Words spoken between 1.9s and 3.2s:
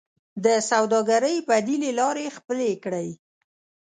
لارې خپلې کړئ